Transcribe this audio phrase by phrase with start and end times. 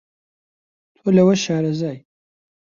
[0.95, 1.97] تۆ لەوە شارەزای